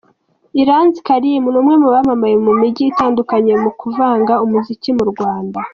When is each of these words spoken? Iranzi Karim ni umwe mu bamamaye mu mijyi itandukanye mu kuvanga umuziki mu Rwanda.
Iranzi 0.61 0.97
Karim 1.07 1.43
ni 1.51 1.57
umwe 1.61 1.75
mu 1.81 1.89
bamamaye 1.93 2.35
mu 2.45 2.53
mijyi 2.59 2.83
itandukanye 2.91 3.53
mu 3.63 3.71
kuvanga 3.79 4.33
umuziki 4.45 4.89
mu 4.97 5.05
Rwanda. 5.13 5.59